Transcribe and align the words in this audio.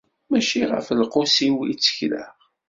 Mačči 0.29 0.61
ɣef 0.71 0.87
lqus-iw 0.99 1.55
i 1.71 1.73
ttekleɣ. 1.75 2.33